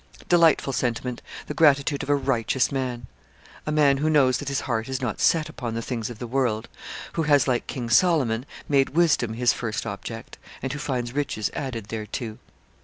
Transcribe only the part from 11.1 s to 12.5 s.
riches added thereto!